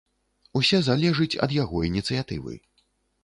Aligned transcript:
Усе 0.59 0.77
залежыць 0.87 1.37
ад 1.47 1.51
яго 1.57 1.83
ініцыятывы. 1.89 2.57